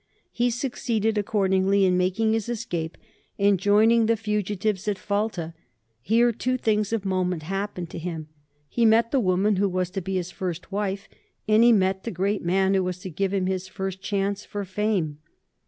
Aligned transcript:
He 0.31 0.49
succeeded 0.49 1.15
accordingly 1.19 1.85
in 1.85 1.95
making 1.95 2.33
his 2.33 2.49
escape 2.49 2.97
and 3.37 3.59
joining 3.59 4.07
the 4.07 4.17
fugitives 4.17 4.87
at 4.87 4.97
Falta. 4.97 5.53
Here 6.01 6.31
two 6.31 6.57
things 6.57 6.91
of 6.91 7.05
moment 7.05 7.43
happened 7.43 7.91
to 7.91 7.99
him. 7.99 8.27
He 8.67 8.83
met 8.83 9.11
the 9.11 9.19
woman 9.19 9.57
who 9.57 9.69
was 9.69 9.91
to 9.91 10.01
be 10.01 10.15
his 10.15 10.31
first 10.31 10.71
wife, 10.71 11.07
and 11.47 11.63
he 11.63 11.71
met 11.71 12.03
the 12.03 12.09
great 12.09 12.43
man 12.43 12.73
who 12.73 12.83
was 12.83 12.97
to 13.01 13.11
give 13.11 13.31
him 13.31 13.45
his 13.45 13.67
first 13.67 14.01
chance 14.01 14.43
for 14.43 14.65
fame. 14.65 15.19